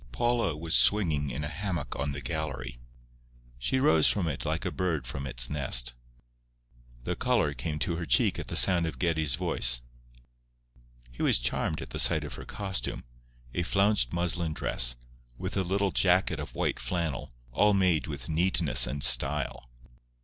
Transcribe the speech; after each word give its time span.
Paula 0.11 0.57
was 0.57 0.73
swinging 0.73 1.29
in 1.29 1.43
a 1.43 1.47
hammock 1.47 1.95
on 1.95 2.11
the 2.11 2.21
gallery. 2.21 2.77
She 3.59 3.79
rose 3.79 4.07
from 4.07 4.27
it 4.27 4.45
like 4.45 4.65
a 4.65 4.71
bird 4.71 5.05
from 5.05 5.27
its 5.27 5.47
nest. 5.47 5.93
The 7.03 7.15
colour 7.15 7.53
came 7.53 7.77
to 7.77 7.97
her 7.97 8.05
cheek 8.07 8.39
at 8.39 8.47
the 8.47 8.55
sound 8.55 8.87
of 8.87 8.97
Geddie's 8.97 9.35
voice. 9.35 9.81
He 11.11 11.21
was 11.21 11.37
charmed 11.37 11.83
at 11.83 11.91
the 11.91 11.99
sight 11.99 12.23
of 12.23 12.33
her 12.33 12.45
costume—a 12.45 13.61
flounced 13.61 14.11
muslin 14.11 14.53
dress, 14.53 14.95
with 15.37 15.55
a 15.55 15.61
little 15.61 15.91
jacket 15.91 16.39
of 16.39 16.55
white 16.55 16.79
flannel, 16.79 17.31
all 17.51 17.75
made 17.75 18.07
with 18.07 18.27
neatness 18.27 18.87
and 18.87 19.03
style. 19.03 19.69